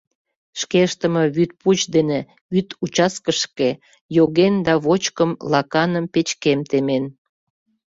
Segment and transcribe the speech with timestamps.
[0.59, 2.19] Шке ыштыме вӱд пуч дене
[2.53, 3.69] вӱд участкышке
[4.15, 7.03] йоген да вочкым, лаканым, печкем темен.